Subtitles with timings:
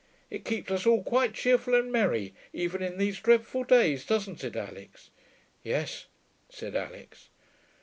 [0.31, 4.55] It keeps us all quite cheerful and merry, even in these dreadful days, doesn't it,
[4.55, 5.11] Alix?'
[5.61, 6.07] 'Yes,'
[6.49, 7.29] said Alix.